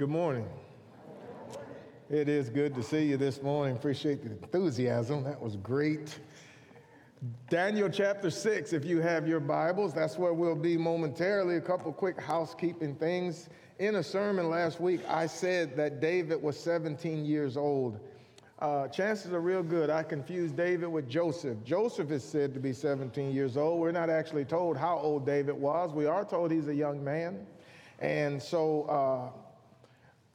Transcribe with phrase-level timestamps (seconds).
[0.00, 0.48] Good morning.
[2.08, 3.76] It is good to see you this morning.
[3.76, 5.24] Appreciate the enthusiasm.
[5.24, 6.18] That was great.
[7.50, 11.56] Daniel chapter 6, if you have your Bibles, that's where we'll be momentarily.
[11.56, 13.50] A couple quick housekeeping things.
[13.78, 18.00] In a sermon last week, I said that David was 17 years old.
[18.58, 19.90] Uh, chances are real good.
[19.90, 21.62] I confused David with Joseph.
[21.62, 23.78] Joseph is said to be 17 years old.
[23.78, 25.92] We're not actually told how old David was.
[25.92, 27.46] We are told he's a young man.
[27.98, 29.49] And so, uh,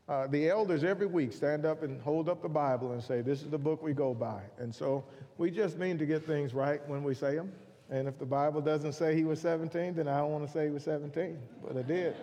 [0.08, 3.42] uh, the elders every week stand up and hold up the Bible and say, This
[3.42, 4.42] is the book we go by.
[4.60, 5.04] And so
[5.38, 7.52] we just mean to get things right when we say them.
[7.90, 10.66] And if the Bible doesn't say he was 17, then I don't want to say
[10.66, 12.16] he was 17, but I did.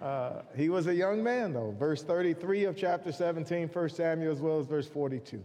[0.00, 1.74] Uh, he was a young man, though.
[1.78, 5.42] Verse 33 of chapter 17, 1 Samuel, as well as verse 42.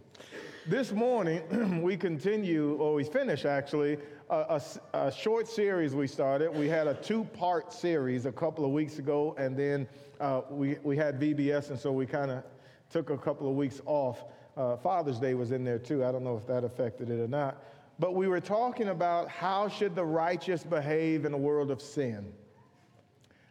[0.69, 3.97] This morning, we continue, or we finish actually,
[4.29, 4.59] a,
[4.93, 6.53] a, a short series we started.
[6.53, 9.87] We had a two part series a couple of weeks ago, and then
[10.19, 12.43] uh, we, we had VBS, and so we kind of
[12.89, 14.25] took a couple of weeks off.
[14.57, 16.03] Uh, Father's Day was in there too.
[16.03, 17.63] I don't know if that affected it or not.
[17.97, 22.33] But we were talking about how should the righteous behave in a world of sin.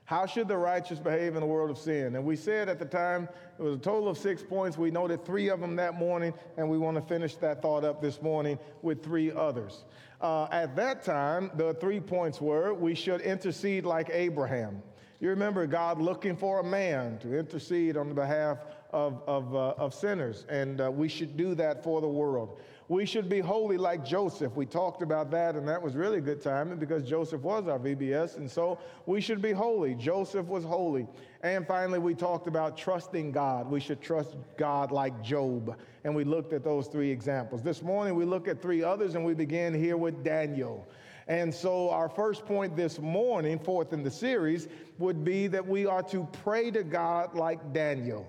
[0.07, 2.15] How should the righteous behave in a world of sin?
[2.15, 4.79] And we said at the time it was a total of six points.
[4.79, 8.01] We noted three of them that morning, and we want to finish that thought up
[8.01, 9.85] this morning with three others.
[10.21, 14.81] Uh, at that time, the three points were we should intercede like Abraham.
[15.19, 18.59] You remember God looking for a man to intercede on the behalf
[18.91, 22.61] of, of, uh, of sinners, and uh, we should do that for the world.
[22.89, 24.55] We should be holy like Joseph.
[24.55, 28.37] We talked about that, and that was really good timing because Joseph was our VBS,
[28.37, 29.97] and so we should be holy.
[29.97, 31.09] Joseph was holy.
[31.43, 33.69] And finally, we talked about trusting God.
[33.69, 37.61] We should trust God like Job, and we looked at those three examples.
[37.61, 40.87] This morning, we look at three others, and we begin here with Daniel.
[41.27, 44.69] And so, our first point this morning, fourth in the series,
[44.99, 48.29] would be that we are to pray to God like Daniel.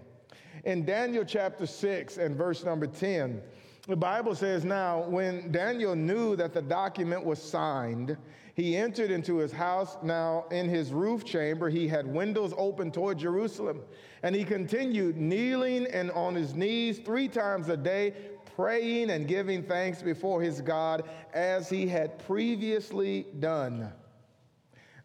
[0.66, 3.40] In Daniel chapter 6 and verse number 10,
[3.88, 8.18] the Bible says now, when Daniel knew that the document was signed,
[8.54, 9.98] he entered into his house.
[10.02, 13.82] Now, in his roof chamber, he had windows open toward Jerusalem.
[14.24, 18.14] And he continued kneeling and on his knees three times a day,
[18.56, 23.94] praying and giving thanks before his God as he had previously done.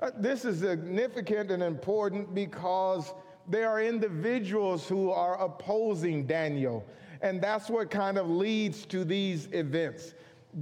[0.00, 3.12] Uh, this is significant and important because
[3.48, 6.84] there are individuals who are opposing Daniel,
[7.22, 10.14] and that's what kind of leads to these events.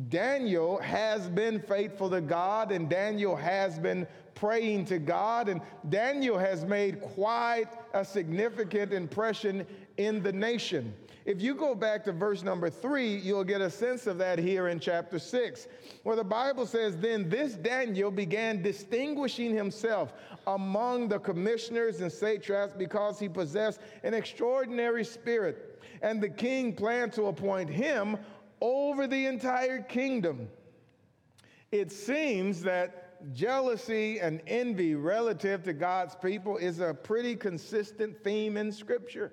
[0.09, 4.07] Daniel has been faithful to God, and Daniel has been
[4.37, 9.67] praying to God, and Daniel has made quite a significant impression
[9.97, 10.95] in the nation.
[11.27, 14.69] If you go back to verse number three, you'll get a sense of that here
[14.69, 15.67] in chapter six,
[16.03, 20.13] where the Bible says, Then this Daniel began distinguishing himself
[20.47, 25.70] among the commissioners and satraps because he possessed an extraordinary spirit.
[26.03, 28.17] And the king planned to appoint him
[28.61, 30.49] over the entire kingdom.
[31.73, 38.57] It seems that jealousy and envy relative to God's people is a pretty consistent theme
[38.57, 39.33] in Scripture.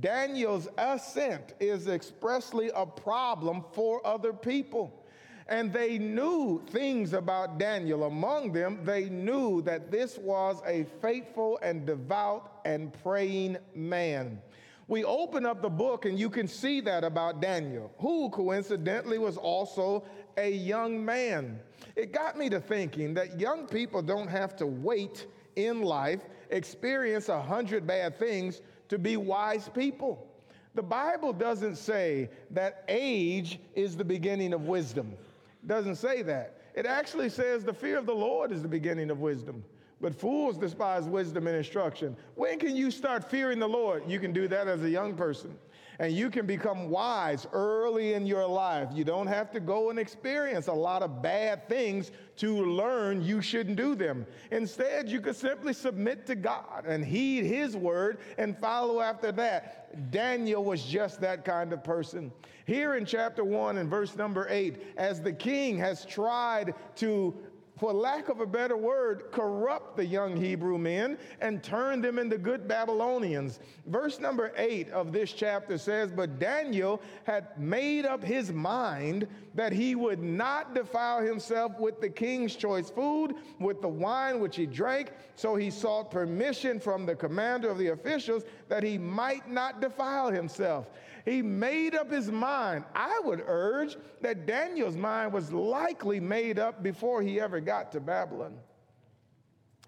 [0.00, 5.02] Daniel's ascent is expressly a problem for other people.
[5.48, 8.04] And they knew things about Daniel.
[8.04, 14.40] Among them, they knew that this was a faithful and devout and praying man.
[14.88, 19.36] We open up the book and you can see that about Daniel, who coincidentally was
[19.36, 20.04] also
[20.36, 21.58] a young man.
[21.96, 25.26] It got me to thinking that young people don't have to wait
[25.56, 26.20] in life,
[26.50, 30.28] experience a hundred bad things to be wise people.
[30.76, 35.14] The Bible doesn't say that age is the beginning of wisdom.
[35.62, 36.60] It doesn't say that.
[36.74, 39.64] It actually says the fear of the Lord is the beginning of wisdom.
[40.00, 42.16] But fools despise wisdom and instruction.
[42.34, 44.02] When can you start fearing the Lord?
[44.06, 45.56] You can do that as a young person
[45.98, 48.88] and you can become wise early in your life.
[48.92, 53.40] You don't have to go and experience a lot of bad things to learn you
[53.40, 54.26] shouldn't do them.
[54.50, 60.10] Instead, you could simply submit to God and heed His word and follow after that.
[60.10, 62.30] Daniel was just that kind of person.
[62.66, 67.34] Here in chapter 1 and verse number 8, as the king has tried to
[67.78, 72.38] for lack of a better word, corrupt the young Hebrew men and turn them into
[72.38, 73.60] good Babylonians.
[73.86, 79.72] Verse number eight of this chapter says, But Daniel had made up his mind that
[79.72, 84.64] he would not defile himself with the king's choice food, with the wine which he
[84.64, 85.12] drank.
[85.34, 90.30] So he sought permission from the commander of the officials that he might not defile
[90.30, 90.86] himself.
[91.26, 92.84] He made up his mind.
[92.94, 98.00] I would urge that Daniel's mind was likely made up before he ever got to
[98.00, 98.54] Babylon.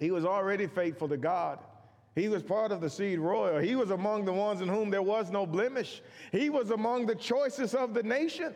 [0.01, 1.61] He was already faithful to God.
[2.17, 3.61] He was part of the seed royal.
[3.61, 6.03] He was among the ones in whom there was no blemish.
[6.33, 8.53] He was among the choicest of the nation.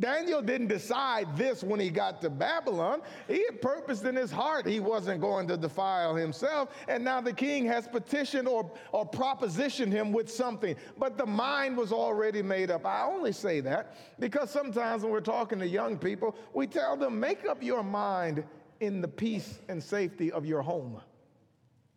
[0.00, 3.00] Daniel didn't decide this when he got to Babylon.
[3.28, 6.70] He had purposed in his heart he wasn't going to defile himself.
[6.88, 10.74] And now the king has petitioned or, or propositioned him with something.
[10.98, 12.84] But the mind was already made up.
[12.84, 17.20] I only say that because sometimes when we're talking to young people, we tell them,
[17.20, 18.42] make up your mind
[18.80, 21.00] in the peace and safety of your home,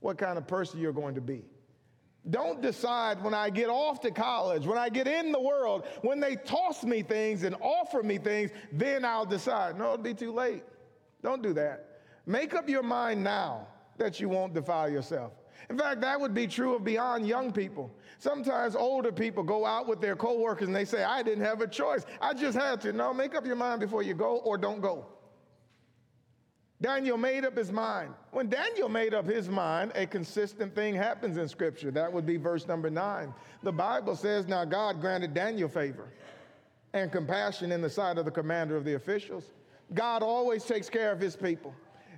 [0.01, 1.43] what kind of person you're going to be.
[2.29, 6.19] Don't decide when I get off to college, when I get in the world, when
[6.19, 9.77] they toss me things and offer me things, then I'll decide.
[9.77, 10.63] No, it'll be too late.
[11.23, 12.01] Don't do that.
[12.25, 15.31] Make up your mind now that you won't defile yourself.
[15.69, 17.91] In fact, that would be true of beyond young people.
[18.19, 21.67] Sometimes older people go out with their coworkers and they say, I didn't have a
[21.67, 22.05] choice.
[22.21, 22.93] I just had to.
[22.93, 25.05] No, make up your mind before you go or don't go.
[26.81, 28.13] Daniel made up his mind.
[28.31, 31.89] When Daniel made up his mind, a consistent thing happens in Scripture.
[31.89, 33.33] That would be verse number nine.
[33.63, 36.09] The Bible says, Now God granted Daniel favor
[36.93, 39.45] and compassion in the sight of the commander of the officials.
[39.93, 41.73] God always takes care of his people.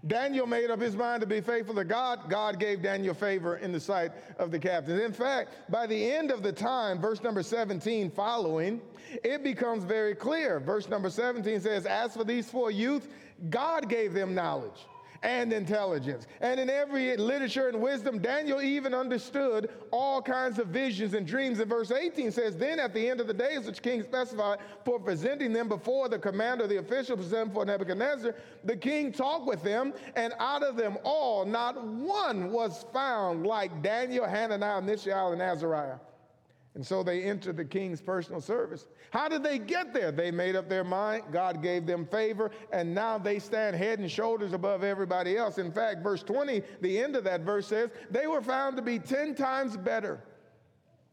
[0.07, 2.29] Daniel made up his mind to be faithful to God.
[2.29, 5.01] God gave Daniel favor in the sight of the captains.
[5.01, 8.81] In fact, by the end of the time, verse number 17 following,
[9.23, 10.59] it becomes very clear.
[10.59, 13.09] Verse number 17 says, As for these four youth,
[13.50, 14.86] God gave them knowledge
[15.24, 16.27] and intelligence.
[16.41, 21.59] And in every literature and wisdom, Daniel even understood all kinds of visions and dreams.
[21.59, 25.00] And verse 18 says, Then at the end of the days, which king specified for
[25.00, 29.94] presenting them before the commander, the official presented for Nebuchadnezzar, the king talked with them,
[30.15, 35.97] and out of them all, not one was found like Daniel, Hananiah, Mishael, and Azariah.
[36.80, 38.88] And so they entered the king's personal service.
[39.12, 40.14] How did they get there?
[40.14, 41.24] They made up their mind.
[41.30, 45.58] God gave them favor, and now they stand head and shoulders above everybody else.
[45.58, 48.98] In fact, verse 20, the end of that verse says, they were found to be
[48.98, 50.24] 10 times better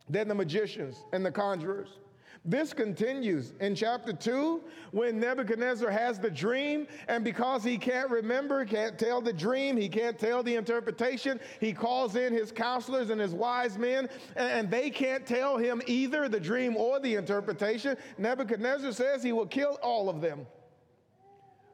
[0.08, 1.98] than the magicians and the conjurers.
[2.48, 4.62] This continues in chapter 2
[4.92, 9.88] when Nebuchadnezzar has the dream, and because he can't remember, can't tell the dream, he
[9.88, 14.90] can't tell the interpretation, he calls in his counselors and his wise men, and they
[14.90, 17.96] can't tell him either the dream or the interpretation.
[18.16, 20.46] Nebuchadnezzar says he will kill all of them.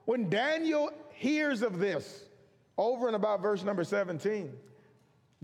[0.06, 2.24] When Daniel hears of this,
[2.78, 4.50] over and about verse number 17,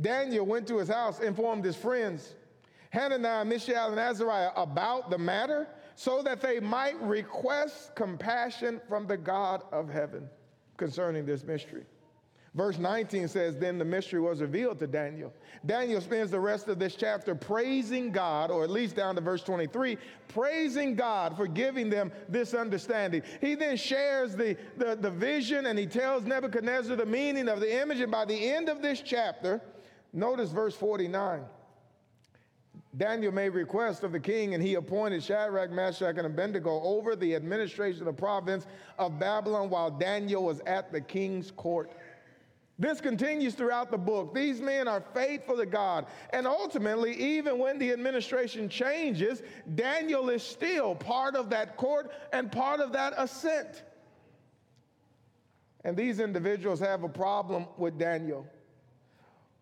[0.00, 2.34] Daniel went to his house, informed his friends,
[2.90, 9.16] Hananiah, Mishael, and Azariah about the matter so that they might request compassion from the
[9.16, 10.28] God of heaven
[10.76, 11.84] concerning this mystery.
[12.54, 15.32] Verse 19 says, Then the mystery was revealed to Daniel.
[15.66, 19.42] Daniel spends the rest of this chapter praising God, or at least down to verse
[19.42, 19.98] 23,
[20.28, 23.22] praising God for giving them this understanding.
[23.40, 27.80] He then shares the, the, the vision and he tells Nebuchadnezzar the meaning of the
[27.80, 28.00] image.
[28.00, 29.60] And by the end of this chapter,
[30.12, 31.44] notice verse 49.
[32.98, 37.34] Daniel made request of the king, and he appointed Shadrach, Meshach, and Abednego over the
[37.36, 38.66] administration of the province
[38.98, 41.92] of Babylon while Daniel was at the king's court.
[42.80, 44.34] This continues throughout the book.
[44.34, 46.06] These men are faithful to God.
[46.32, 49.42] And ultimately, even when the administration changes,
[49.74, 53.84] Daniel is still part of that court and part of that ascent.
[55.84, 58.46] And these individuals have a problem with Daniel.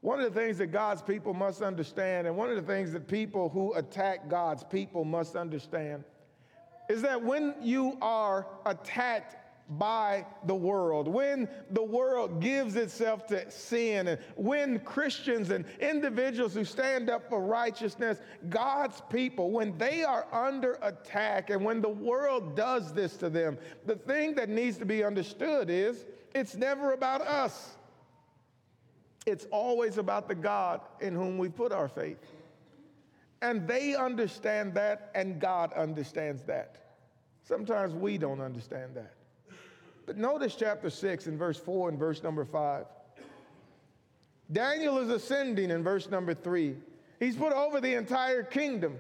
[0.01, 3.09] One of the things that God's people must understand, and one of the things that
[3.09, 6.05] people who attack God's people must understand,
[6.89, 9.37] is that when you are attacked
[9.69, 16.55] by the world, when the world gives itself to sin, and when Christians and individuals
[16.55, 21.89] who stand up for righteousness, God's people, when they are under attack and when the
[21.89, 26.93] world does this to them, the thing that needs to be understood is it's never
[26.93, 27.76] about us.
[29.27, 32.19] It's always about the God in whom we put our faith.
[33.43, 36.79] And they understand that, and God understands that.
[37.43, 39.15] Sometimes we don't understand that.
[40.07, 42.87] But notice chapter 6 and verse 4 and verse number 5.
[44.53, 46.77] Daniel is ascending in verse number 3.
[47.19, 48.97] He's put over the entire kingdom.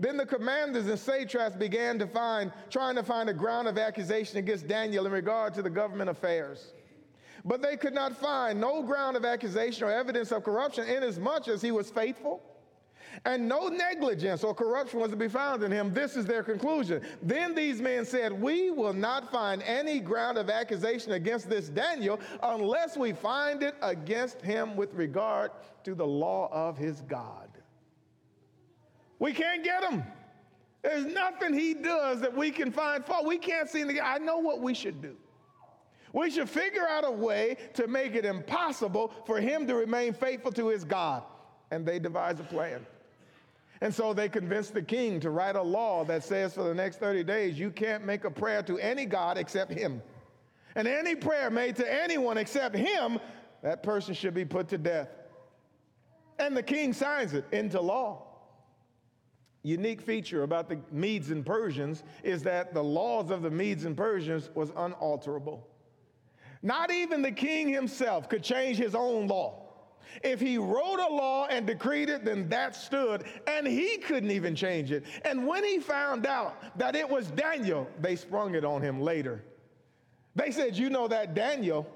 [0.00, 4.38] Then the commanders and satraps began to find, trying to find a ground of accusation
[4.38, 6.72] against Daniel in regard to the government affairs.
[7.44, 11.62] But they could not find no ground of accusation or evidence of corruption, inasmuch as
[11.62, 12.42] he was faithful.
[13.24, 15.92] And no negligence or corruption was to be found in him.
[15.92, 17.02] This is their conclusion.
[17.22, 22.20] Then these men said, We will not find any ground of accusation against this Daniel
[22.42, 25.50] unless we find it against him with regard
[25.84, 27.48] to the law of his God.
[29.18, 30.02] We can't get him.
[30.82, 33.26] There's nothing he does that we can find fault.
[33.26, 35.16] We can't see the I know what we should do.
[36.12, 40.52] We should figure out a way to make it impossible for him to remain faithful
[40.52, 41.22] to his God.
[41.70, 42.84] and they devise a plan.
[43.80, 46.98] And so they convinced the king to write a law that says for the next
[46.98, 50.02] 30 days, you can't make a prayer to any God except him.
[50.74, 53.18] And any prayer made to anyone except him,
[53.62, 55.08] that person should be put to death.
[56.38, 58.26] And the king signs it into law.
[59.62, 63.96] Unique feature about the Medes and Persians is that the laws of the Medes and
[63.96, 65.66] Persians was unalterable.
[66.62, 69.70] Not even the king himself could change his own law.
[70.22, 74.54] If he wrote a law and decreed it, then that stood, and he couldn't even
[74.54, 75.04] change it.
[75.24, 79.42] And when he found out that it was Daniel, they sprung it on him later.
[80.34, 81.86] They said, You know that Daniel,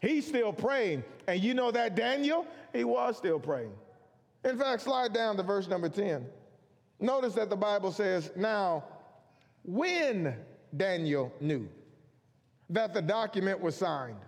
[0.00, 1.04] he's still praying.
[1.26, 3.72] And you know that Daniel, he was still praying.
[4.44, 6.26] In fact, slide down to verse number 10.
[7.00, 8.84] Notice that the Bible says, Now,
[9.64, 10.34] when
[10.76, 11.68] Daniel knew
[12.70, 14.20] that the document was signed,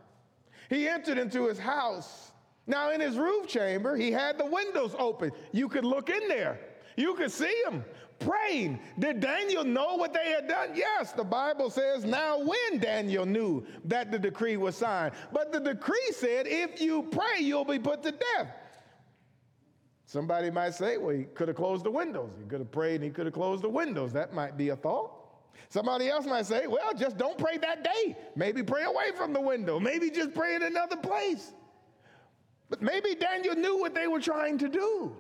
[0.68, 2.32] he entered into his house.
[2.66, 5.32] Now, in his roof chamber, he had the windows open.
[5.52, 6.61] You could look in there,
[6.97, 7.85] you could see him
[8.18, 8.78] praying.
[8.99, 10.70] Did Daniel know what they had done?
[10.75, 15.14] Yes, the Bible says, Now, when Daniel knew that the decree was signed.
[15.32, 18.54] But the decree said, If you pray, you'll be put to death.
[20.11, 22.32] Somebody might say, well, he could have closed the windows.
[22.37, 24.12] He could have prayed and he could have closed the windows.
[24.12, 25.12] That might be a thought.
[25.69, 28.16] Somebody else might say, well, just don't pray that day.
[28.35, 29.78] Maybe pray away from the window.
[29.78, 31.52] Maybe just pray in another place.
[32.69, 35.16] But maybe Daniel knew what they were trying to do.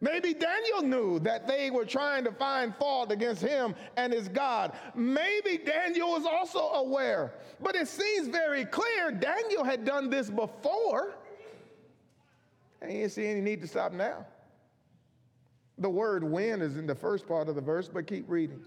[0.00, 4.72] Maybe Daniel knew that they were trying to find fault against him and his God.
[4.94, 7.32] Maybe Daniel was also aware.
[7.62, 11.16] But it seems very clear Daniel had done this before.
[12.82, 14.26] And you didn't see any need to stop now.
[15.78, 18.64] The word when is in the first part of the verse, but keep reading.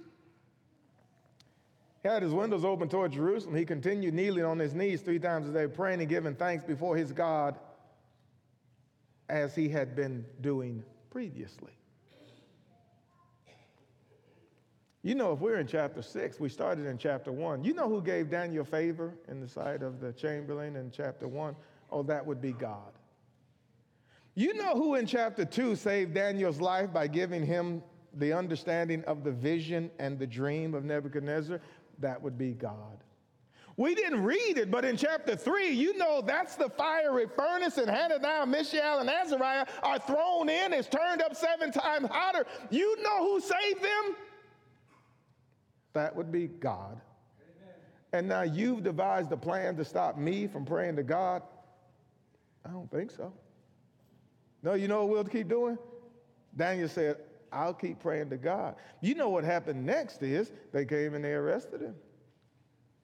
[2.02, 3.56] He had his windows open toward Jerusalem.
[3.56, 6.96] He continued kneeling on his knees three times a day, praying and giving thanks before
[6.96, 7.58] his God
[9.28, 11.74] as he had been doing previously.
[15.02, 17.64] You know, if we're in chapter six, we started in chapter one.
[17.64, 21.56] You know who gave Daniel favor in the sight of the chamberlain in chapter one?
[21.92, 22.92] Oh, that would be God.
[24.36, 29.24] You know who in chapter 2 saved Daniel's life by giving him the understanding of
[29.24, 31.60] the vision and the dream of Nebuchadnezzar?
[32.00, 33.04] That would be God.
[33.78, 37.90] We didn't read it, but in chapter 3, you know that's the fiery furnace, and
[37.90, 40.74] Hananiah, Mishael, and Azariah are thrown in.
[40.74, 42.46] It's turned up seven times hotter.
[42.70, 44.16] You know who saved them?
[45.94, 47.00] That would be God.
[47.42, 47.76] Amen.
[48.12, 51.42] And now you've devised a plan to stop me from praying to God?
[52.66, 53.32] I don't think so.
[54.62, 55.78] No, you know what we'll keep doing?
[56.58, 57.16] Daniel said,
[57.52, 58.76] I'll keep praying to God.
[59.02, 61.96] You know what happened next is they came and they arrested him.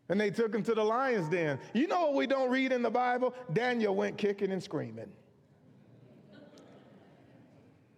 [0.10, 1.60] And they took him to the lion's den.
[1.74, 3.34] You know what we don't read in the Bible?
[3.54, 5.12] Daniel went kicking and screaming.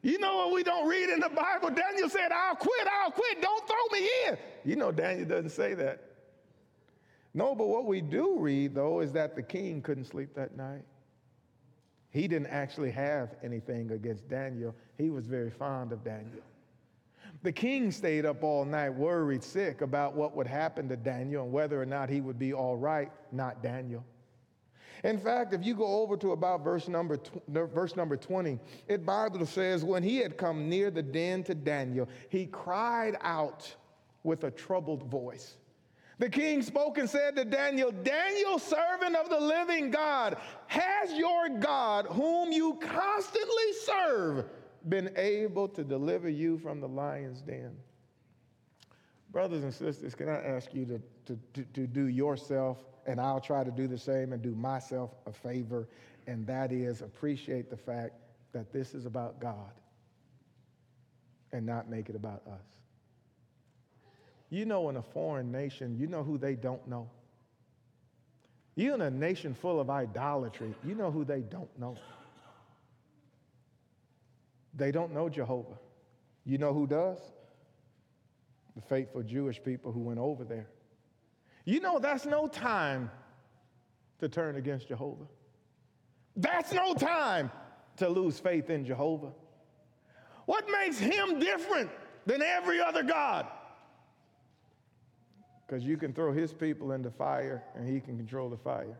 [0.01, 1.69] You know what we don't read in the Bible?
[1.69, 4.37] Daniel said, I'll quit, I'll quit, don't throw me in.
[4.63, 6.01] You know, Daniel doesn't say that.
[7.33, 10.85] No, but what we do read, though, is that the king couldn't sleep that night.
[12.17, 14.73] He didn't actually have anything against Daniel.
[14.97, 16.41] He was very fond of Daniel.
[17.43, 21.53] The king stayed up all night, worried, sick about what would happen to Daniel and
[21.53, 24.03] whether or not he would be all right, not Daniel.
[25.03, 27.19] In fact, if you go over to about verse number,
[27.49, 28.57] verse number 20,
[28.87, 33.75] it Bible says, when he had come near the den to Daniel, he cried out
[34.23, 35.57] with a troubled voice.
[36.19, 41.49] The king spoke and said to Daniel, Daniel, servant of the living God, has your
[41.49, 44.45] God, whom you constantly serve,
[44.89, 47.75] been able to deliver you from the lion's den?
[49.31, 53.41] Brothers and sisters, can I ask you to, to, to, to do yourself, and I'll
[53.41, 55.87] try to do the same and do myself a favor,
[56.25, 58.13] and that is appreciate the fact
[58.53, 59.71] that this is about God
[61.51, 62.63] and not make it about us.
[64.49, 67.09] You know, in a foreign nation, you know who they don't know.
[68.75, 71.97] You in a nation full of idolatry, you know who they don't know.
[74.75, 75.79] They don't know Jehovah.
[76.45, 77.17] You know who does?
[78.75, 80.67] The faithful Jewish people who went over there.
[81.65, 83.09] You know that's no time
[84.19, 85.25] to turn against Jehovah.
[86.35, 87.51] That's no time
[87.97, 89.31] to lose faith in Jehovah.
[90.45, 91.89] What makes him different
[92.25, 93.47] than every other God?
[95.67, 98.97] Because you can throw his people into fire and he can control the fire.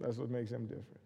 [0.00, 1.00] That's what makes him different.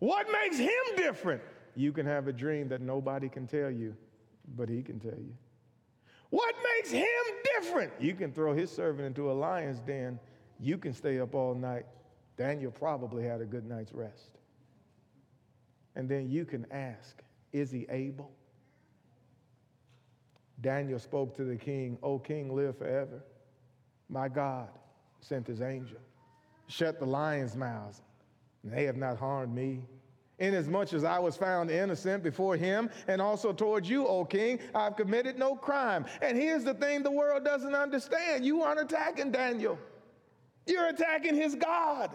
[0.00, 1.40] What makes him different?
[1.76, 3.94] You can have a dream that nobody can tell you,
[4.56, 5.32] but he can tell you.
[6.30, 7.06] What makes him
[7.54, 7.92] different?
[8.00, 10.18] You can throw his servant into a lion's den.
[10.58, 11.86] You can stay up all night.
[12.36, 14.30] Daniel probably had a good night's rest.
[15.94, 18.32] And then you can ask, is he able?
[20.60, 23.22] Daniel spoke to the king, O king, live forever.
[24.12, 24.68] My God
[25.20, 25.96] sent his angel,
[26.66, 28.02] shut the lions' mouths,
[28.62, 29.80] and they have not harmed me.
[30.38, 34.96] Inasmuch as I was found innocent before him and also towards you, O king, I've
[34.96, 36.04] committed no crime.
[36.20, 39.78] And here's the thing the world doesn't understand you aren't attacking Daniel,
[40.66, 42.10] you're attacking his God.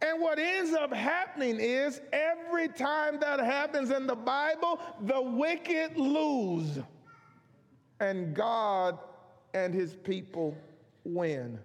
[0.00, 5.96] And what ends up happening is every time that happens in the Bible, the wicked
[5.96, 6.80] lose.
[8.00, 8.98] And God
[9.54, 10.56] and his people
[11.04, 11.58] win.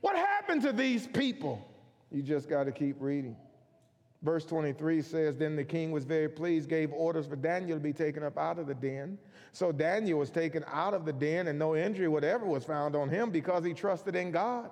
[0.00, 1.66] What happened to these people?
[2.10, 3.36] You just got to keep reading.
[4.22, 7.92] Verse 23 says, Then the king was very pleased, gave orders for Daniel to be
[7.92, 9.18] taken up out of the den.
[9.52, 13.08] So Daniel was taken out of the den, and no injury whatever was found on
[13.08, 14.70] him because he trusted in God.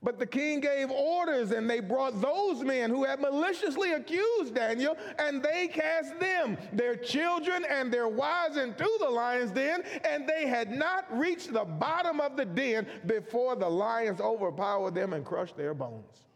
[0.00, 4.96] But the king gave orders, and they brought those men who had maliciously accused Daniel,
[5.18, 10.46] and they cast them, their children, and their wives into the lion's den, and they
[10.46, 15.56] had not reached the bottom of the den before the lions overpowered them and crushed
[15.56, 16.26] their bones.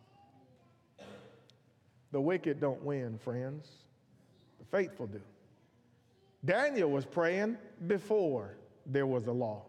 [2.11, 3.69] The wicked don't win, friends,
[4.59, 5.21] the faithful do.
[6.45, 9.63] Daniel was praying before there was a law.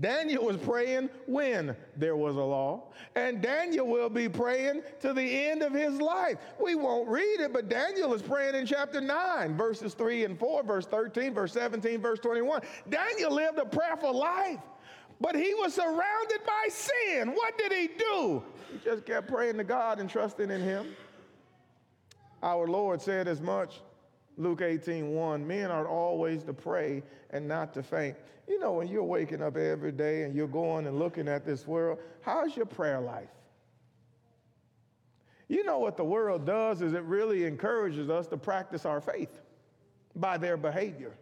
[0.00, 2.82] Daniel was praying when there was a law,
[3.14, 6.38] and Daniel will be praying to the end of his life.
[6.60, 10.64] We won't read it, but Daniel is praying in chapter 9, verses 3 and 4,
[10.64, 12.62] verse 13, verse 17, verse 21.
[12.88, 14.58] Daniel lived a prayerful life,
[15.20, 17.28] but he was surrounded by sin.
[17.28, 18.42] What did he do?
[18.72, 20.96] He just kept praying to God and trusting in him.
[22.42, 23.80] Our Lord said as much
[24.36, 28.16] Luke 18, 1, men are always to pray and not to faint.
[28.48, 31.66] You know, when you're waking up every day and you're going and looking at this
[31.66, 33.28] world, how's your prayer life?
[35.48, 39.40] You know what the world does is it really encourages us to practice our faith
[40.16, 41.16] by their behavior.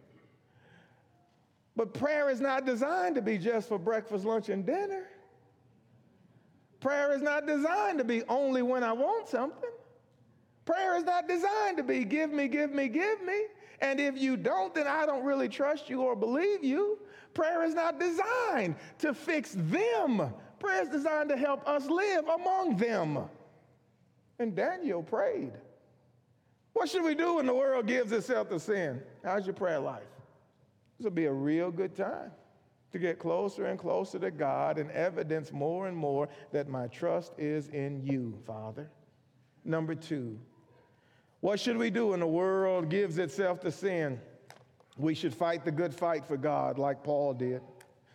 [1.75, 5.07] But prayer is not designed to be just for breakfast, lunch, and dinner.
[6.81, 9.71] Prayer is not designed to be only when I want something.
[10.65, 13.47] Prayer is not designed to be give me, give me, give me.
[13.81, 16.99] And if you don't, then I don't really trust you or believe you.
[17.35, 20.33] Prayer is not designed to fix them.
[20.61, 23.19] Prayer is designed to help us live among them.
[24.39, 25.53] And Daniel prayed.
[26.75, 29.03] What should we do when the world gives itself to sin?
[29.25, 30.03] How's your prayer life?
[30.99, 32.31] This will be a real good time
[32.93, 37.33] to get closer and closer to God and evidence more and more that my trust
[37.39, 38.89] is in you, Father.
[39.65, 40.39] Number two,
[41.43, 44.21] what should we do when the world gives itself to sin?
[44.97, 47.61] We should fight the good fight for God, like Paul did.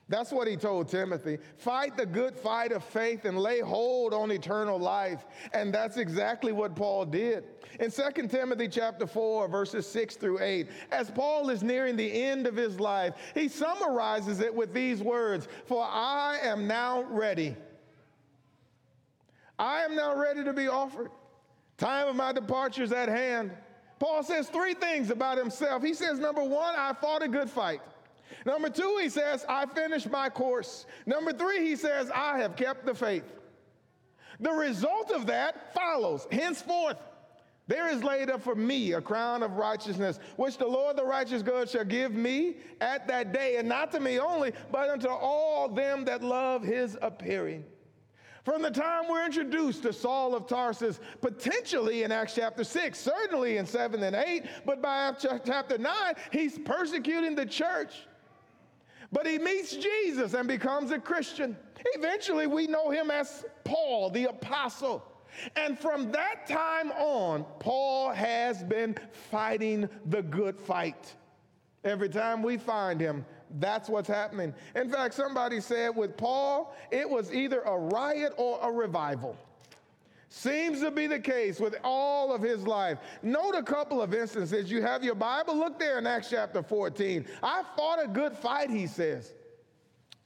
[0.07, 1.37] That's what he told Timothy.
[1.57, 5.25] Fight the good fight of faith and lay hold on eternal life.
[5.51, 7.43] And that's exactly what Paul did.
[7.81, 12.47] In 2 Timothy chapter 4, verses 6 through 8, as Paul is nearing the end
[12.47, 17.57] of his life, he summarizes it with these words For I am now ready.
[19.59, 21.11] I am now ready to be offered.
[21.77, 23.51] Time of my departure is at hand.
[23.99, 25.83] Paul says three things about himself.
[25.83, 27.81] He says, number one, I fought a good fight.
[28.45, 30.85] Number two, he says, I finished my course.
[31.05, 33.23] Number three, he says, I have kept the faith.
[34.39, 36.27] The result of that follows.
[36.31, 36.97] Henceforth,
[37.67, 41.41] there is laid up for me a crown of righteousness, which the Lord the righteous
[41.41, 45.67] God shall give me at that day, and not to me only, but unto all
[45.67, 47.65] them that love his appearing.
[48.47, 53.57] From the time we're introduced to Saul of Tarsus, potentially in Acts chapter 6, certainly
[53.57, 55.12] in 7 and 8, but by
[55.45, 55.93] chapter 9,
[56.31, 58.07] he's persecuting the church.
[59.12, 61.57] But he meets Jesus and becomes a Christian.
[61.95, 65.03] Eventually, we know him as Paul, the apostle.
[65.57, 68.95] And from that time on, Paul has been
[69.29, 71.15] fighting the good fight.
[71.83, 73.25] Every time we find him,
[73.60, 74.53] that's what's happening.
[74.75, 79.38] In fact, somebody said with Paul, it was either a riot or a revival.
[80.29, 82.97] Seems to be the case with all of his life.
[83.23, 84.69] Note a couple of instances.
[84.69, 87.25] You have your Bible, look there in Acts chapter 14.
[87.41, 89.33] I fought a good fight, he says.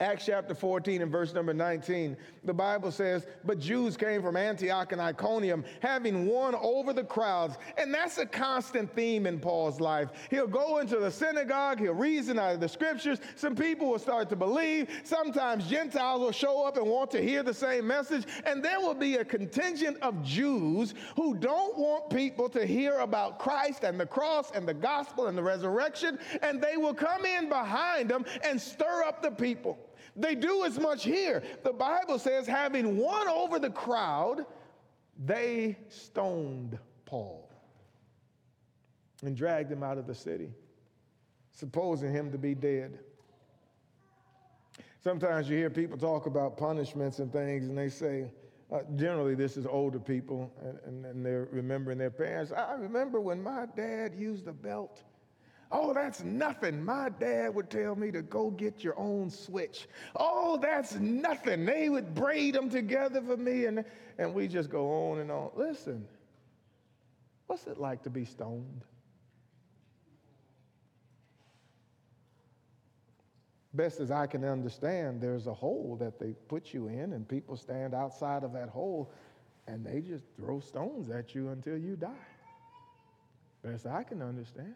[0.02, 4.90] Acts chapter 14 and verse number 19, the Bible says, But Jews came from Antioch
[4.90, 7.56] and Iconium, having won over the crowds.
[7.78, 10.08] And that's a constant theme in Paul's life.
[10.28, 13.20] He'll go into the synagogue, he'll reason out of the scriptures.
[13.36, 14.88] Some people will start to believe.
[15.04, 18.24] Sometimes Gentiles will show up and want to hear the same message.
[18.44, 23.38] And there will be a contingent of Jews who don't want people to hear about
[23.38, 26.18] Christ and the cross and the gospel and the resurrection.
[26.42, 29.78] And they will come in behind them and stir up the people.
[30.14, 31.42] They do as much here.
[31.64, 34.44] The Bible says, having won over the crowd,
[35.24, 37.48] they stoned Paul.
[39.24, 40.50] and dragged him out of the city,
[41.52, 42.98] supposing him to be dead.
[45.02, 48.32] Sometimes you hear people talk about punishments and things, and they say,
[48.72, 52.52] uh, generally, this is older people, and, and, and, they're remembering their parents.
[52.52, 55.02] I remember when my dad used a belt.
[55.72, 56.84] Oh, that's nothing.
[56.84, 59.88] My dad would tell me to go get your own switch.
[60.14, 61.64] Oh, that's nothing.
[61.64, 63.84] They would braid them together for me, and,
[64.18, 65.50] and we just go on and on.
[65.56, 66.06] Listen,
[67.46, 68.82] what's it like to be stoned?
[73.74, 77.56] best as I can understand, there's a hole that they put you in, and people
[77.56, 79.10] stand outside of that hole
[79.66, 82.10] and they just throw stones at you until you die.
[83.62, 84.74] Best I can understand.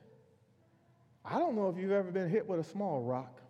[1.29, 3.41] I don't know if you've ever been hit with a small rock.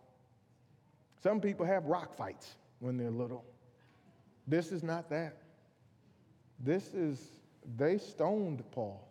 [1.22, 3.44] Some people have rock fights when they're little.
[4.46, 5.36] This is not that.
[6.60, 7.32] This is,
[7.76, 9.06] they stoned Paul.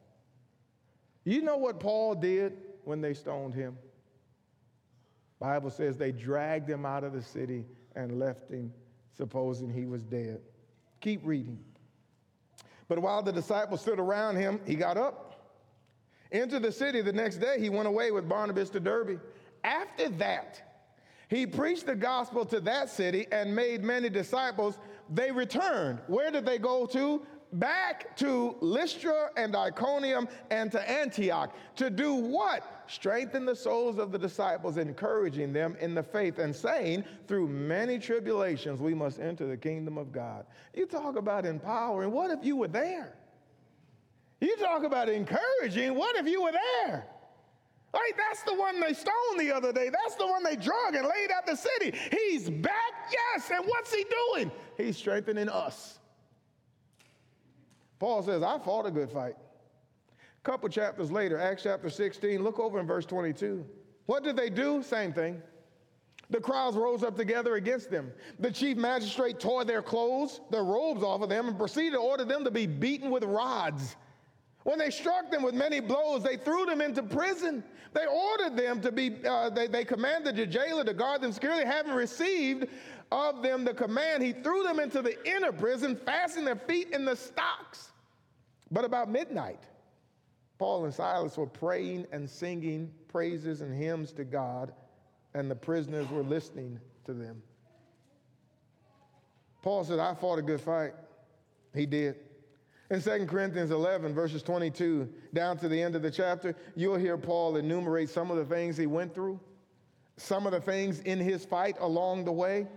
[1.26, 3.78] You know what Paul did when they stoned him?
[5.40, 8.74] Bible says they dragged him out of the city and left him,
[9.16, 10.40] supposing he was dead.
[11.02, 11.60] Keep reading.
[12.88, 15.25] But while the disciples stood around him, he got up,
[16.32, 17.02] entered the city.
[17.02, 19.20] The next day, he went away with Barnabas to Derbe.
[19.64, 20.62] After that,
[21.28, 24.80] he preached the gospel to that city and made many disciples.
[25.10, 26.00] They returned.
[26.08, 27.26] Where did they go to?
[27.54, 31.56] Back to Lystra and Iconium and to Antioch.
[31.78, 32.76] To do what?
[32.88, 38.00] strengthen the souls of the disciples, encouraging them in the faith, and saying, through many
[38.00, 40.46] tribulations, we must enter the kingdom of God.
[40.74, 42.12] You talk about empowering.
[42.12, 43.16] What if you were there?
[44.46, 45.96] You talk about encouraging.
[45.96, 47.04] What if you were there?
[47.92, 49.90] Right, that's the one they stoned the other day.
[49.90, 51.98] That's the one they drug and laid out the city.
[52.12, 53.50] He's back, yes.
[53.50, 54.52] And what's he doing?
[54.78, 55.98] He's strengthening us.
[57.98, 59.36] Paul says, I fought a good fight
[60.20, 63.66] A couple chapters later, Acts chapter 16, look over in verse 22.
[64.06, 64.84] What did they do?
[64.84, 65.42] Same thing.
[66.30, 68.12] The crowds rose up together against them.
[68.40, 72.26] The chief magistrate tore their clothes, their robes off of them, and proceeded to order
[72.26, 73.96] them to be beaten with rods.
[74.66, 77.64] When they struck them with many blows, they threw them into prison.
[77.94, 81.64] They ordered them to be, uh, they, they commanded the jailer to guard them securely.
[81.64, 82.68] Having received
[83.12, 87.06] of them the command, he threw them into the inner prison, fastening their feet in
[87.06, 87.92] the stocks.
[88.72, 89.62] But about midnight,
[90.58, 94.74] Paul and Silas were praying and singing praises and hymns to God,
[95.36, 97.44] and the prisoners were listening to them.
[99.62, 100.94] Paul said, I fought a good fight.
[101.76, 102.16] He did.
[102.92, 107.18] In 2 Corinthians 11, verses 22 down to the end of the chapter, you'll hear
[107.18, 109.40] Paul enumerate some of the things he went through,
[110.18, 112.68] some of the things in his fight along the way.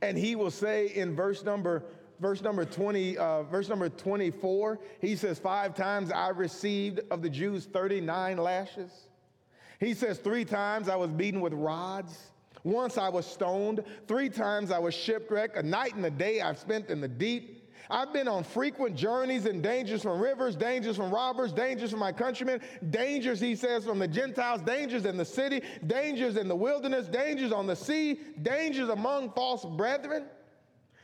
[0.00, 1.84] And he will say in verse number
[2.20, 7.30] verse number 20, uh, verse number 24, he says, Five times I received of the
[7.30, 8.90] Jews 39 lashes.
[9.80, 12.30] He says, Three times I was beaten with rods.
[12.62, 13.84] Once I was stoned.
[14.08, 15.56] Three times I was shipwrecked.
[15.56, 17.63] A night and a day I've spent in the deep.
[17.90, 22.12] I've been on frequent journeys and dangers from rivers, dangers from robbers, dangers from my
[22.12, 27.06] countrymen, dangers, he says, from the Gentiles, dangers in the city, dangers in the wilderness,
[27.06, 30.24] dangers on the sea, dangers among false brethren.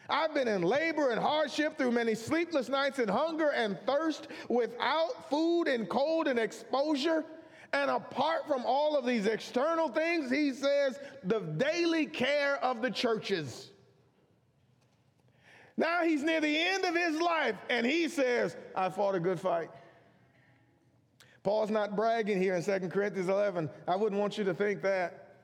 [0.09, 5.31] I've been in labor and hardship through many sleepless nights and hunger and thirst without
[5.31, 7.25] food and cold and exposure.
[7.73, 12.91] And apart from all of these external things, he says the daily care of the
[12.91, 13.70] churches.
[15.81, 19.41] Now he's near the end of his life and he says, I fought a good
[19.41, 19.71] fight.
[21.43, 23.71] Paul's not bragging here in 2 Corinthians 11.
[23.89, 25.37] I wouldn't want you to think that.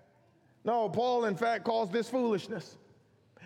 [0.62, 2.76] No, Paul, in fact, calls this foolishness.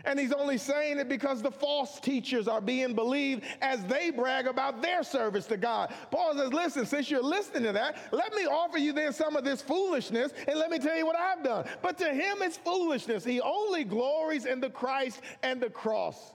[0.05, 4.49] And he's only saying it because the false teachers are being believed as they brag
[4.49, 5.95] about their service to God.
[6.11, 9.45] Paul says, Listen, since you're listening to that, let me offer you then some of
[9.45, 11.67] this foolishness and let me tell you what I've done.
[11.83, 13.23] But to him, it's foolishness.
[13.23, 16.33] He only glories in the Christ and the cross.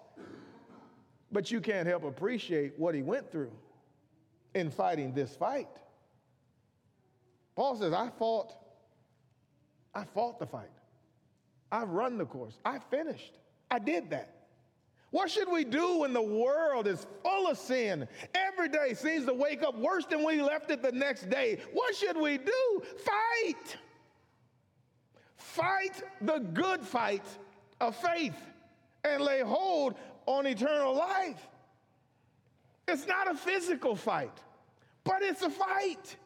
[1.36, 3.52] But you can't help appreciate what he went through
[4.54, 5.68] in fighting this fight.
[7.58, 8.54] Paul says, I fought,
[9.94, 10.72] I fought the fight.
[11.74, 12.58] I've run the course.
[12.64, 13.34] I finished.
[13.70, 14.34] I did that.
[15.12, 18.08] What should we do when the world is full of sin?
[18.34, 21.58] Every day seems to wake up worse than we left it the next day.
[21.74, 22.84] What should we do?
[23.04, 23.78] Fight.
[25.36, 27.26] Fight the good fight
[27.82, 28.38] of faith
[29.04, 29.96] and lay hold
[30.26, 31.48] on eternal life.
[32.88, 34.38] It's not a physical fight,
[35.04, 36.18] but it's a fight.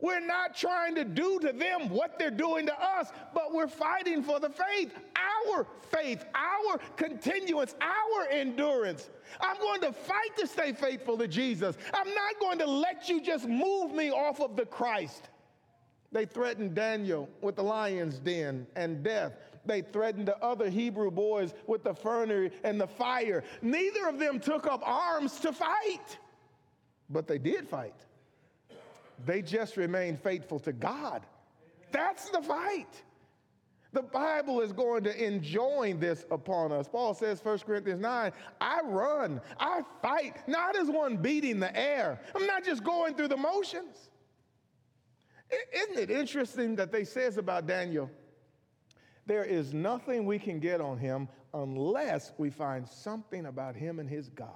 [0.00, 4.22] We're not trying to do to them what they're doing to us, but we're fighting
[4.22, 9.10] for the faith, our faith, our continuance, our endurance.
[9.40, 11.76] I'm going to fight to stay faithful to Jesus.
[11.92, 15.30] I'm not going to let you just move me off of the Christ.
[16.12, 19.32] They threatened Daniel with the lion's den and death.
[19.68, 23.44] They threatened the other Hebrew boys with the fernery and the fire.
[23.60, 26.18] Neither of them took up arms to fight,
[27.10, 27.94] but they did fight.
[29.26, 31.26] They just remained faithful to God.
[31.92, 33.02] That's the fight.
[33.92, 36.88] The Bible is going to enjoin this upon us.
[36.88, 42.20] Paul says, 1 Corinthians 9, I run, I fight, not as one beating the air.
[42.34, 44.10] I'm not just going through the motions.
[45.74, 48.10] Isn't it interesting that they says about Daniel,
[49.28, 54.08] there is nothing we can get on him unless we find something about him and
[54.08, 54.48] his God.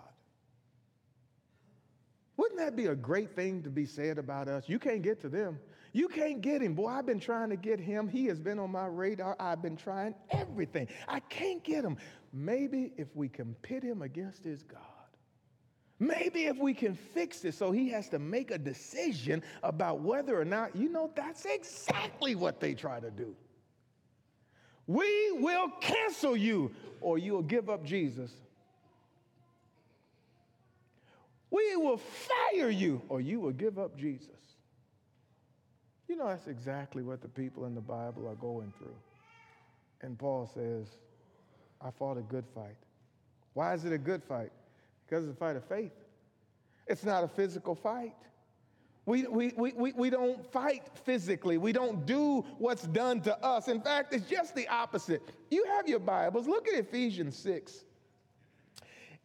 [2.39, 4.65] Wouldn't that be a great thing to be said about us?
[4.67, 5.61] You can't get to them.
[5.93, 6.73] You can't get him.
[6.73, 8.09] Boy, I've been trying to get him.
[8.09, 9.37] He has been on my radar.
[9.39, 10.89] I've been trying everything.
[11.07, 11.99] I can't get him.
[12.33, 14.81] Maybe if we can pit him against his God.
[15.99, 20.41] Maybe if we can fix it so he has to make a decision about whether
[20.41, 23.37] or not, you know, that's exactly what they try to do.
[24.87, 28.31] We will cancel you or you'll give up Jesus
[31.53, 34.29] we will fire you or you will give up Jesus.
[36.09, 38.97] You know, that's exactly what the people in the Bible are going through.
[40.01, 40.87] And Paul says,
[41.81, 42.77] I fought a good fight.
[43.53, 44.51] Why is it a good fight?
[45.07, 45.93] Because it's a fight of faith.
[46.87, 48.15] It's not a physical fight.
[49.05, 51.59] We, we, we, we, don't fight physically.
[51.59, 53.67] We don't do what's done to us.
[53.67, 55.23] In fact, it's just the opposite.
[55.51, 56.47] You have your Bibles.
[56.47, 57.85] Look at Ephesians 6.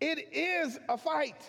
[0.01, 1.43] It is a fight.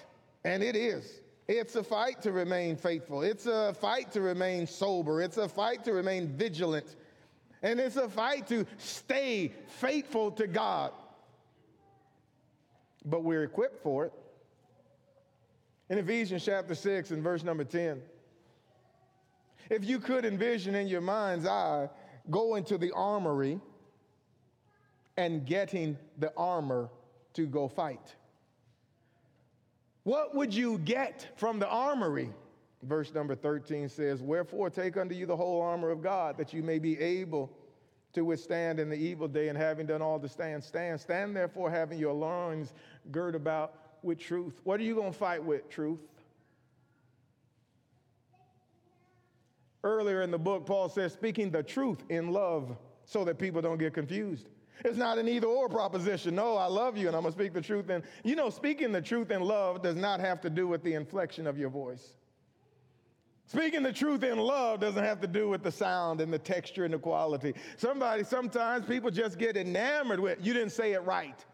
[0.44, 1.20] And it is.
[1.48, 3.22] It's a fight to remain faithful.
[3.22, 5.22] It's a fight to remain sober.
[5.22, 6.96] It's a fight to remain vigilant.
[7.62, 10.92] And it's a fight to stay faithful to God.
[13.06, 14.12] But we're equipped for it.
[15.88, 18.02] In Ephesians chapter 6 and verse number 10,
[19.70, 21.88] if you could envision in your mind's eye
[22.30, 23.60] going to the armory
[25.16, 26.88] and getting the armor
[27.34, 28.14] to go fight.
[30.04, 32.30] What would you get from the armory?
[32.82, 36.62] Verse number 13 says, Wherefore take unto you the whole armor of God, that you
[36.62, 37.50] may be able
[38.12, 41.00] to withstand in the evil day, and having done all to stand, stand.
[41.00, 42.72] Stand therefore, having your loins
[43.10, 44.60] girt about with truth.
[44.64, 45.68] What are you going to fight with?
[45.68, 46.00] Truth.
[49.84, 53.78] Earlier in the book, Paul says, speaking the truth in love so that people don't
[53.78, 54.48] get confused.
[54.84, 56.34] It's not an either or proposition.
[56.34, 57.88] No, I love you and I'm going to speak the truth.
[57.88, 60.94] And you know, speaking the truth in love does not have to do with the
[60.94, 62.12] inflection of your voice.
[63.46, 66.84] Speaking the truth in love doesn't have to do with the sound and the texture
[66.84, 67.54] and the quality.
[67.76, 71.44] Somebody, sometimes people just get enamored with, you didn't say it right.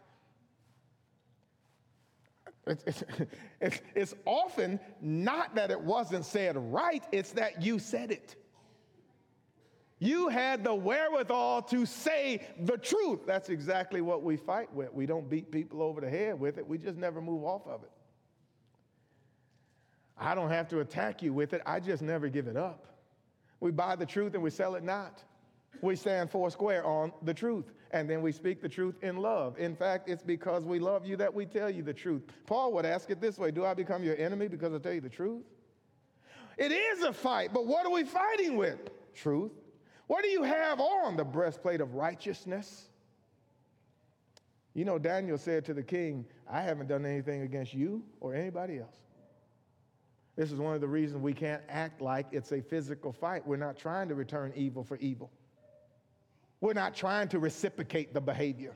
[2.67, 3.05] It's,
[3.61, 8.37] it's, it's, often not that it wasn't said right, it's that you said it.
[9.99, 13.21] You had the wherewithal to say the truth.
[13.27, 14.93] That's exactly what we fight with.
[14.93, 17.83] We don't beat people over the head with it, we just never move off of
[17.83, 17.91] it.
[20.17, 22.87] I don't have to attack you with it, I just never give it up.
[23.61, 25.23] We buy the truth and we sell it not.
[25.81, 29.57] We stand four square on the truth, and then we speak the truth in love.
[29.57, 32.23] In fact, it's because we love you that we tell you the truth.
[32.45, 35.01] Paul would ask it this way Do I become your enemy because I tell you
[35.01, 35.45] the truth?
[36.59, 38.91] It is a fight, but what are we fighting with?
[39.15, 39.53] Truth.
[40.09, 41.17] What do you have on?
[41.17, 42.89] The breastplate of righteousness.
[44.75, 48.81] You know, Daniel said to the king, I haven't done anything against you or anybody
[48.81, 48.97] else.
[50.35, 53.47] This is one of the reasons we can't act like it's a physical fight.
[53.47, 55.31] We're not trying to return evil for evil.
[56.65, 58.75] We're not trying to reciprocate the behavior.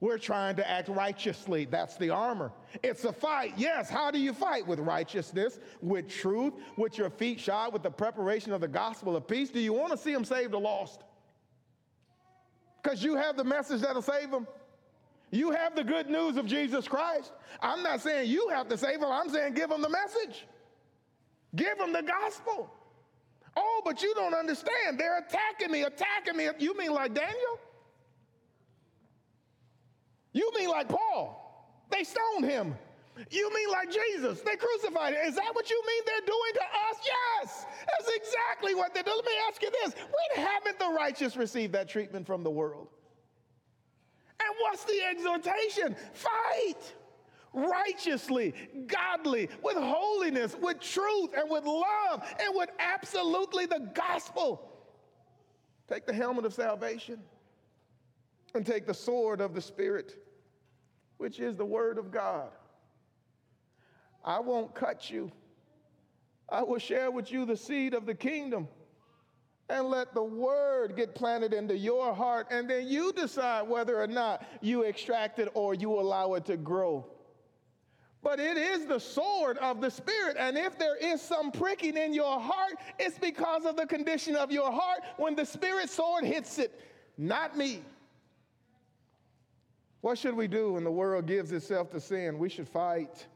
[0.00, 1.64] We're trying to act righteously.
[1.64, 2.52] That's the armor.
[2.82, 3.54] It's a fight.
[3.56, 3.88] Yes.
[3.88, 4.66] How do you fight?
[4.66, 9.26] With righteousness, with truth, with your feet shod, with the preparation of the gospel of
[9.26, 9.48] peace.
[9.48, 11.04] Do you want to see them saved or lost?
[12.82, 14.46] Because you have the message that'll save them.
[15.30, 17.32] You have the good news of Jesus Christ.
[17.62, 20.46] I'm not saying you have to save them, I'm saying give them the message.
[21.54, 22.75] Give them the gospel.
[23.56, 24.98] Oh, but you don't understand.
[24.98, 26.48] They're attacking me, attacking me.
[26.58, 27.58] You mean like Daniel?
[30.32, 31.42] You mean like Paul?
[31.90, 32.74] They stoned him.
[33.30, 34.42] You mean like Jesus?
[34.42, 35.20] They crucified him.
[35.26, 36.96] Is that what you mean they're doing to us?
[37.06, 39.16] Yes, that's exactly what they're doing.
[39.16, 42.88] Let me ask you this when haven't the righteous received that treatment from the world?
[44.38, 45.96] And what's the exhortation?
[46.12, 46.92] Fight.
[47.56, 48.54] Righteously,
[48.86, 54.70] godly, with holiness, with truth, and with love, and with absolutely the gospel.
[55.88, 57.18] Take the helmet of salvation
[58.54, 60.16] and take the sword of the Spirit,
[61.16, 62.50] which is the word of God.
[64.24, 65.32] I won't cut you.
[66.48, 68.68] I will share with you the seed of the kingdom
[69.68, 74.06] and let the word get planted into your heart, and then you decide whether or
[74.06, 77.06] not you extract it or you allow it to grow.
[78.26, 82.12] But it is the sword of the Spirit, and if there is some pricking in
[82.12, 86.58] your heart, it's because of the condition of your heart when the Spirit sword hits
[86.58, 86.76] it,
[87.16, 87.84] not me.
[90.00, 92.36] What should we do when the world gives itself to sin?
[92.36, 93.28] We should fight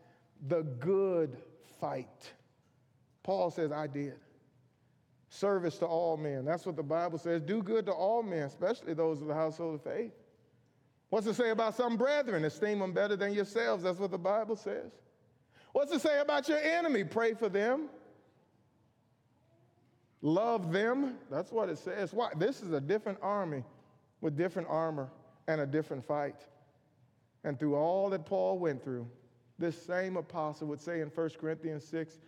[0.49, 1.37] the good
[1.79, 2.33] fight.
[3.23, 4.17] Paul says, I did
[5.29, 6.45] service to all men.
[6.45, 7.43] That's what the Bible says.
[7.43, 10.20] Do good to all men, especially those of the household of faith.
[11.11, 12.45] What's it say about some brethren?
[12.45, 13.83] Esteem them better than yourselves.
[13.83, 14.93] That's what the Bible says.
[15.73, 17.05] What's it say about your enemy?
[17.05, 17.89] Pray for them.
[20.23, 21.19] Love them.
[21.31, 22.13] That's what it says.
[22.13, 22.31] Why?
[22.37, 23.65] This is a different army
[24.21, 25.11] with different armor
[25.49, 26.47] and a different fight.
[27.43, 29.09] And through all that Paul went through,
[29.59, 32.19] this same apostle would say in 1 Corinthians 6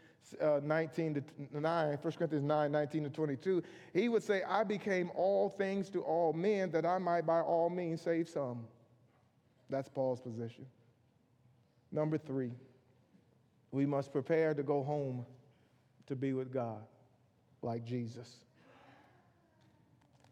[0.40, 5.10] uh, 19 to 9, 1 Corinthians 9, 19 to 22, he would say, I became
[5.14, 8.64] all things to all men that I might by all means save some.
[9.70, 10.66] That's Paul's position.
[11.90, 12.52] Number three,
[13.70, 15.24] we must prepare to go home
[16.06, 16.82] to be with God
[17.62, 18.36] like Jesus.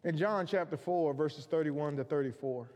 [0.04, 2.70] In John chapter 4, verses 31 to 34,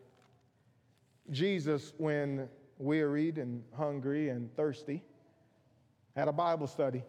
[1.31, 2.49] Jesus, when
[2.79, 5.03] wearied and hungry and thirsty,
[6.17, 7.03] had a Bible study.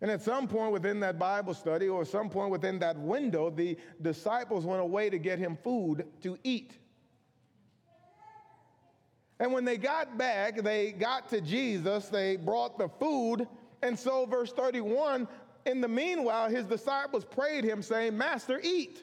[0.00, 3.78] And at some point within that Bible study, or some point within that window, the
[4.02, 6.72] disciples went away to get him food to eat.
[9.38, 13.46] And when they got back, they got to Jesus, they brought the food.
[13.82, 15.28] And so, verse 31,
[15.66, 19.02] in the meanwhile, his disciples prayed him, saying, Master, eat.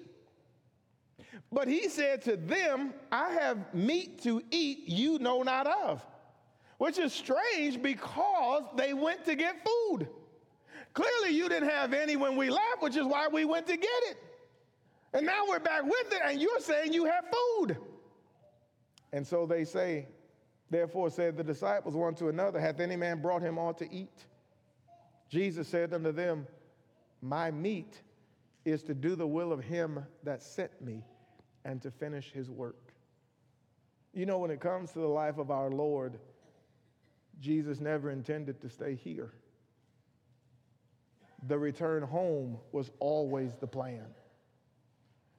[1.52, 6.04] But he said to them, I have meat to eat you know not of
[6.78, 10.08] which is strange because they went to get food.
[10.94, 14.04] Clearly, you didn't have any when we left, which is why we went to get
[14.10, 14.18] it.
[15.14, 17.78] And now we're back with it, and you're saying you have food.
[19.12, 20.08] And so they say,
[20.70, 24.26] Therefore said the disciples one to another, Hath any man brought him all to eat?
[25.30, 26.48] Jesus said unto them,
[27.22, 28.02] My meat
[28.66, 31.04] is to do the will of him that sent me
[31.66, 32.94] and to finish his work.
[34.14, 36.20] You know, when it comes to the life of our Lord,
[37.40, 39.34] Jesus never intended to stay here.
[41.48, 44.06] The return home was always the plan.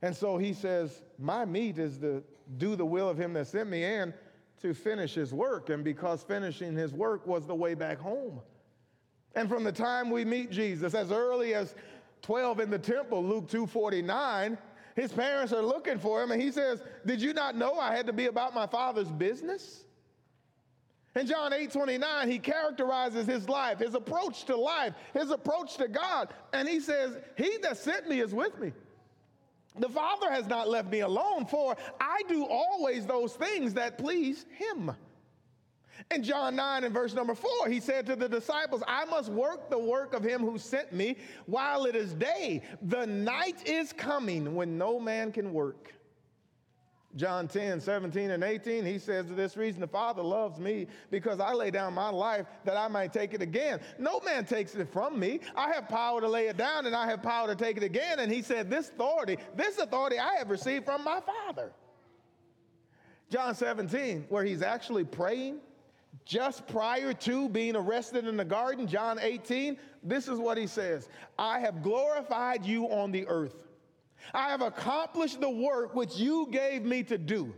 [0.03, 2.23] And so he says, My meat is to
[2.59, 4.13] do the will of him that sent me and
[4.61, 5.71] to finish his work.
[5.71, 8.41] And because finishing his work was the way back home.
[9.35, 11.75] And from the time we meet Jesus, as early as
[12.23, 14.59] 12 in the temple, Luke 2:49,
[14.95, 18.07] his parents are looking for him, and he says, Did you not know I had
[18.07, 19.85] to be about my father's business?
[21.17, 25.87] In John 8 29, he characterizes his life, his approach to life, his approach to
[25.87, 26.29] God.
[26.53, 28.73] And he says, He that sent me is with me.
[29.79, 34.47] The Father has not left me alone, for I do always those things that please
[34.57, 34.93] him.
[36.11, 39.71] In John 9 and verse number 4, he said to the disciples, I must work
[39.71, 42.63] the work of him who sent me while it is day.
[42.83, 45.94] The night is coming when no man can work.
[47.17, 51.39] John 10, 17, and 18, he says, To this reason, the Father loves me because
[51.39, 53.79] I lay down my life that I might take it again.
[53.99, 55.41] No man takes it from me.
[55.55, 58.19] I have power to lay it down and I have power to take it again.
[58.19, 61.73] And he said, This authority, this authority I have received from my Father.
[63.31, 65.61] John 17, where he's actually praying
[66.25, 71.09] just prior to being arrested in the garden, John 18, this is what he says
[71.39, 73.55] I have glorified you on the earth.
[74.33, 77.55] I have accomplished the work which you gave me to do.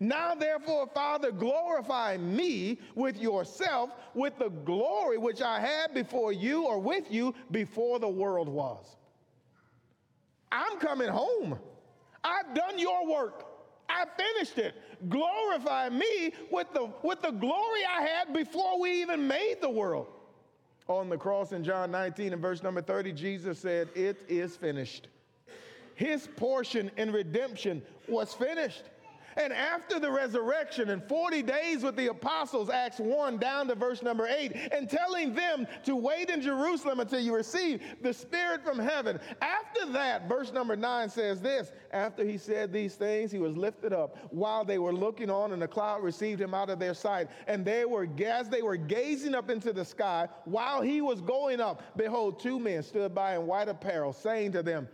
[0.00, 6.66] Now, therefore, Father, glorify me with yourself, with the glory which I had before you
[6.66, 8.96] or with you before the world was.
[10.50, 11.58] I'm coming home.
[12.22, 13.46] I've done your work.
[13.88, 14.74] I finished it.
[15.08, 20.08] Glorify me with the, with the glory I had before we even made the world.
[20.88, 25.08] On the cross in John 19 and verse number 30, Jesus said, It is finished
[25.94, 28.84] his portion in redemption was finished.
[29.36, 34.02] And after the resurrection and 40 days with the apostles, Acts 1 down to verse
[34.02, 38.78] number 8, and telling them to wait in Jerusalem until you receive the Spirit from
[38.78, 39.18] heaven.
[39.42, 43.92] After that, verse number 9 says this After he said these things, he was lifted
[43.92, 47.28] up while they were looking on, and the cloud received him out of their sight.
[47.46, 51.60] And they were, as they were gazing up into the sky, while he was going
[51.60, 54.88] up, behold, two men stood by in white apparel, saying to them,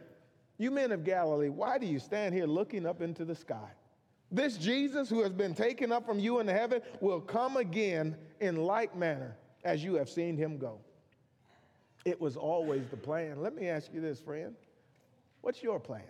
[0.60, 3.70] You men of Galilee, why do you stand here looking up into the sky?
[4.30, 8.56] This Jesus who has been taken up from you into heaven will come again in
[8.56, 10.78] like manner as you have seen him go.
[12.04, 13.40] It was always the plan.
[13.40, 14.54] Let me ask you this, friend.
[15.40, 16.02] What's your plan?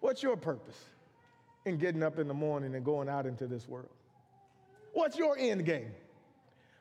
[0.00, 0.84] What's your purpose
[1.64, 3.88] in getting up in the morning and going out into this world?
[4.92, 5.92] What's your end game?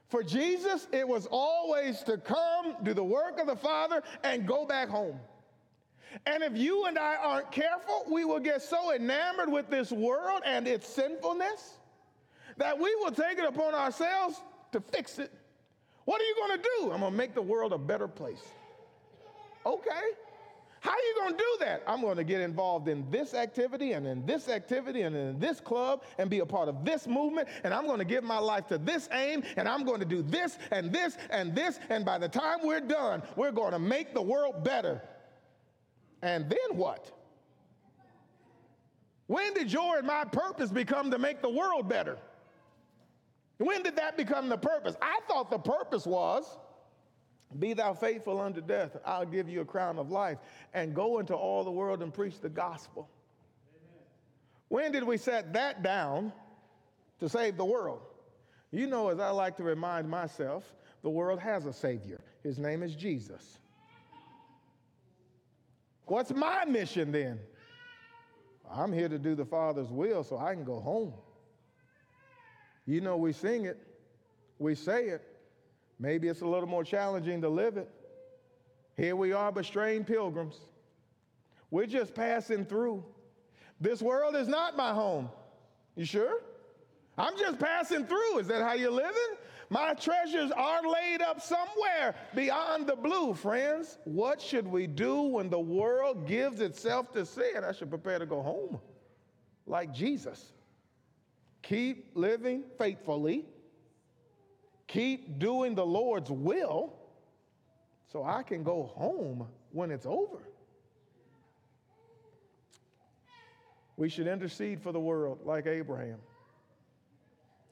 [0.07, 4.65] For Jesus, it was always to come, do the work of the Father, and go
[4.65, 5.19] back home.
[6.25, 10.41] And if you and I aren't careful, we will get so enamored with this world
[10.45, 11.73] and its sinfulness
[12.57, 14.41] that we will take it upon ourselves
[14.71, 15.31] to fix it.
[16.05, 16.91] What are you going to do?
[16.91, 18.43] I'm going to make the world a better place.
[19.65, 19.89] Okay.
[20.85, 21.81] How are you going to do that?
[21.87, 25.59] I'm going to get involved in this activity and in this activity and in this
[25.59, 27.47] club and be a part of this movement.
[27.63, 30.21] And I'm going to give my life to this aim and I'm going to do
[30.21, 31.79] this and this and this.
[31.89, 35.01] And by the time we're done, we're going to make the world better.
[36.21, 37.11] And then what?
[39.25, 42.19] When did your and my purpose become to make the world better?
[43.57, 44.95] When did that become the purpose?
[45.01, 46.45] I thought the purpose was
[47.59, 50.39] be thou faithful unto death, I'll give you a crown of life,
[50.73, 53.09] and go into all the world and preach the gospel.
[53.69, 54.03] Amen.
[54.69, 56.33] When did we set that down
[57.19, 58.01] to save the world?
[58.71, 62.19] You know, as I like to remind myself, the world has a Savior.
[62.43, 63.59] His name is Jesus.
[66.05, 67.39] What's my mission then?
[68.69, 71.13] I'm here to do the Father's will so I can go home.
[72.85, 73.77] You know, we sing it,
[74.59, 75.34] we say it.
[75.99, 77.89] Maybe it's a little more challenging to live it.
[78.97, 80.59] Here we are, but strange pilgrims.
[81.71, 83.03] We're just passing through.
[83.81, 85.29] This world is not my home.
[85.95, 86.41] You sure?
[87.17, 88.39] I'm just passing through.
[88.39, 89.37] Is that how you're living?
[89.69, 93.97] My treasures are laid up somewhere beyond the blue, friends.
[94.03, 97.63] What should we do when the world gives itself to sin?
[97.67, 98.79] I should prepare to go home
[99.65, 100.51] like Jesus.
[101.63, 103.45] Keep living faithfully,
[104.87, 106.93] keep doing the Lord's will
[108.11, 110.39] so I can go home when it's over.
[113.97, 116.19] We should intercede for the world like Abraham.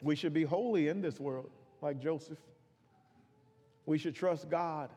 [0.02, 1.50] We should be holy in this world
[1.82, 2.40] like Joseph.
[3.86, 4.90] We should trust God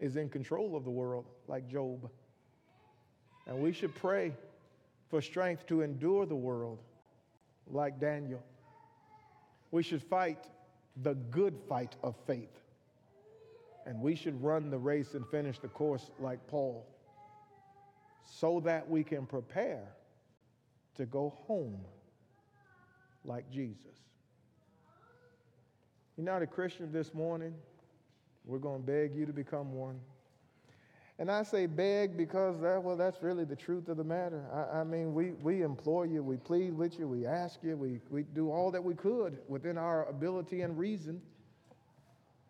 [0.00, 2.10] is in control of the world like Job.
[3.46, 4.32] And we should pray
[5.08, 6.78] for strength to endure the world
[7.68, 8.42] like Daniel.
[9.70, 10.46] We should fight
[11.02, 12.60] the good fight of faith.
[13.86, 16.86] And we should run the race and finish the course like Paul
[18.24, 19.82] so that we can prepare
[20.96, 21.80] to go home
[23.24, 23.98] like Jesus.
[26.16, 27.54] You're not a Christian this morning.
[28.44, 29.98] We're going to beg you to become one.
[31.22, 34.44] And I say beg because that, well, that's really the truth of the matter.
[34.52, 38.00] I, I, mean, we, we implore you, we plead with you, we ask you, we,
[38.10, 41.22] we do all that we could within our ability and reason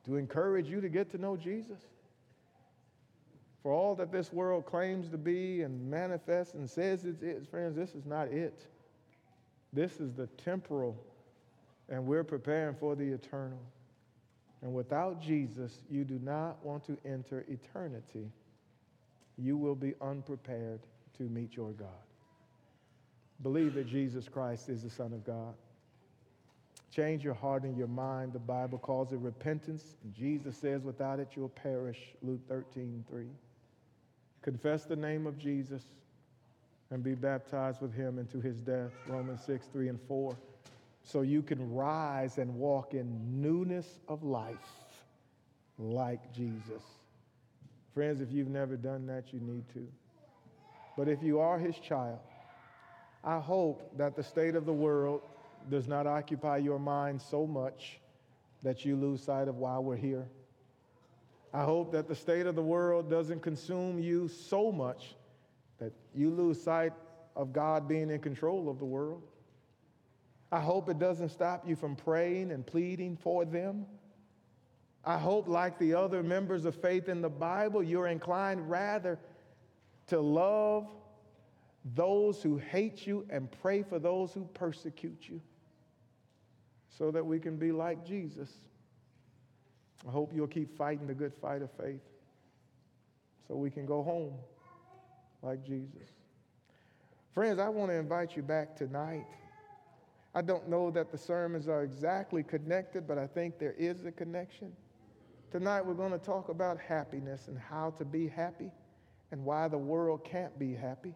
[0.06, 1.80] to encourage you to get to know Jesus.
[3.62, 7.50] For all that this world claims to be and manifests and says it is, it,
[7.50, 8.64] friends, this is not it.
[9.74, 10.96] This is the temporal
[11.90, 13.60] and we're preparing for the eternal.
[14.62, 18.30] And without Jesus, you do not want to enter eternity.
[19.38, 20.80] You will be unprepared
[21.18, 21.88] to meet your God.
[23.42, 25.54] Believe that Jesus Christ is the Son of God.
[26.94, 28.32] Change your heart and your mind.
[28.32, 29.96] The Bible calls it repentance.
[30.14, 31.98] Jesus says, without it, you'll perish.
[32.22, 33.26] Luke 13, 3.
[34.42, 35.82] Confess the name of Jesus
[36.90, 38.90] and be baptized with him into his death.
[39.08, 40.36] Romans 6, 3 and 4
[41.04, 44.56] so you can rise and walk in newness of life
[45.78, 46.82] like Jesus.
[47.94, 49.86] Friends, if you've never done that, you need to.
[50.96, 52.18] But if you are his child,
[53.24, 55.22] I hope that the state of the world
[55.70, 58.00] does not occupy your mind so much
[58.62, 60.26] that you lose sight of why we're here.
[61.52, 65.14] I hope that the state of the world doesn't consume you so much
[65.78, 66.92] that you lose sight
[67.36, 69.22] of God being in control of the world.
[70.50, 73.86] I hope it doesn't stop you from praying and pleading for them.
[75.04, 79.18] I hope, like the other members of faith in the Bible, you're inclined rather
[80.08, 80.88] to love
[81.94, 85.40] those who hate you and pray for those who persecute you
[86.88, 88.50] so that we can be like Jesus.
[90.06, 92.02] I hope you'll keep fighting the good fight of faith
[93.48, 94.34] so we can go home
[95.42, 96.08] like Jesus.
[97.34, 99.26] Friends, I want to invite you back tonight.
[100.34, 104.12] I don't know that the sermons are exactly connected, but I think there is a
[104.12, 104.72] connection.
[105.52, 108.70] Tonight we're going to talk about happiness and how to be happy
[109.32, 111.14] and why the world can't be happy.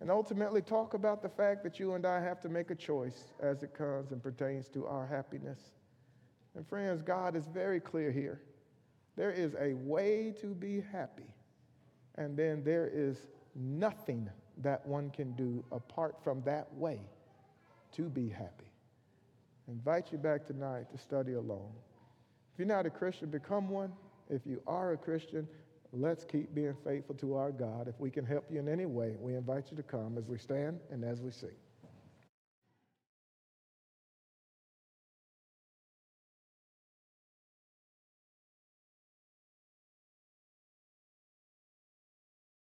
[0.00, 3.32] And ultimately talk about the fact that you and I have to make a choice
[3.40, 5.58] as it comes and pertains to our happiness.
[6.54, 8.42] And friends, God is very clear here.
[9.16, 11.32] There is a way to be happy,
[12.16, 14.28] and then there is nothing
[14.58, 17.00] that one can do apart from that way
[17.92, 18.70] to be happy.
[19.66, 21.72] I invite you back tonight to study alone.
[22.56, 23.92] If you're not a Christian, become one.
[24.30, 25.46] If you are a Christian,
[25.92, 27.86] let's keep being faithful to our God.
[27.86, 30.38] If we can help you in any way, we invite you to come as we
[30.38, 31.50] stand and as we sing.